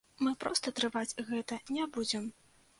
[0.27, 2.29] Мы проста трываць гэта не будзем.